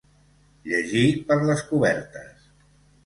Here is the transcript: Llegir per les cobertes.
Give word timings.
Llegir 0.71 1.03
per 1.29 1.37
les 1.51 1.63
cobertes. 1.69 2.51